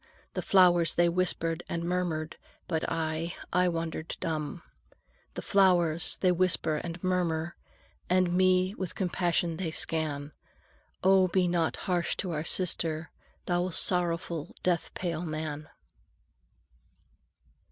[0.33, 4.63] The flowers they whispered and murmured, But I, I wandered dumb.
[5.35, 7.55] The flowers they whisper and murmur,
[8.09, 10.31] And me with compassion they scan:
[11.03, 13.11] "Oh, be not harsh to our sister,
[13.45, 15.69] Thou sorrowful, death pale man!")